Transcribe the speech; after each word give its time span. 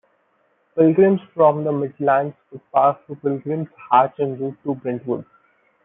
Pilgrims 0.75 1.21
from 1.35 1.63
the 1.63 1.71
Midlands 1.71 2.35
would 2.51 2.61
pass 2.73 2.97
through 3.05 3.17
Pilgrims 3.17 3.67
Hatch 3.91 4.19
en 4.19 4.35
route 4.39 4.57
to 4.63 4.73
Brentwood. 4.73 5.27